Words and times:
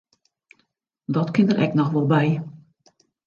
Dat 1.15 1.29
kin 1.33 1.47
der 1.47 1.61
ek 1.65 1.73
noch 1.77 1.93
wol 1.93 2.07
by. 2.13 2.27